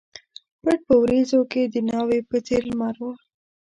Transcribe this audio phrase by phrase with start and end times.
[0.61, 3.05] پټ په وریځو کښي د ناوي په څېر لمر و